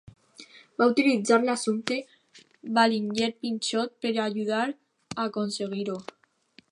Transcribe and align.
Va 0.81 0.85
utilitzar 0.91 1.37
l'assumpte 1.43 1.97
Ballinger-Pinchot 2.77 3.93
per 4.07 4.15
ajudar 4.25 4.65
a 4.71 5.27
aconseguir-ho. 5.29 5.99